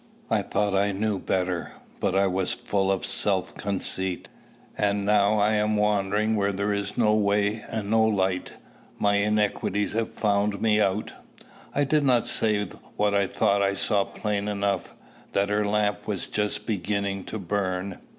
[0.31, 4.29] I thought I knew better, but I was full of self conceit.
[4.75, 8.53] And now I am wandering where there is no way and no light.
[8.97, 11.13] My iniquities have found me out."
[11.75, 14.95] I did not say what I thought I saw plain enough,
[15.33, 17.99] that her lamp was just beginning to burn.